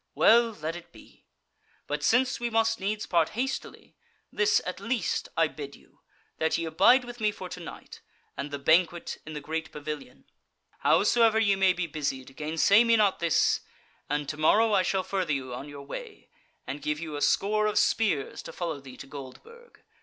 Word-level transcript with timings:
Well, 0.15 0.51
let 0.53 0.75
it 0.75 0.91
be! 0.91 1.27
But 1.85 2.01
since 2.01 2.39
we 2.39 2.49
must 2.49 2.79
needs 2.79 3.05
part 3.05 3.29
hastily, 3.37 3.95
this 4.31 4.59
at 4.65 4.79
least 4.79 5.29
I 5.37 5.47
bid 5.47 5.75
you, 5.75 5.99
that 6.39 6.57
ye 6.57 6.65
abide 6.65 7.05
with 7.05 7.19
me 7.19 7.29
for 7.29 7.47
to 7.49 7.59
night, 7.59 8.01
and 8.35 8.49
the 8.49 8.57
banquet 8.57 9.19
in 9.27 9.33
the 9.33 9.39
great 9.41 9.71
pavilion. 9.71 10.25
Howsoever 10.79 11.37
ye 11.37 11.55
may 11.55 11.73
be 11.73 11.85
busied, 11.85 12.35
gainsay 12.35 12.83
me 12.83 12.95
not 12.95 13.19
this; 13.19 13.59
and 14.09 14.27
to 14.27 14.37
morrow 14.37 14.73
I 14.73 14.81
shall 14.81 15.03
further 15.03 15.33
you 15.33 15.53
on 15.53 15.69
your 15.69 15.83
way, 15.85 16.29
and 16.65 16.81
give 16.81 16.99
you 16.99 17.15
a 17.15 17.21
score 17.21 17.67
of 17.67 17.77
spears 17.77 18.41
to 18.41 18.51
follow 18.51 18.79
thee 18.81 18.97
to 18.97 19.05
Goldburg. 19.05 19.83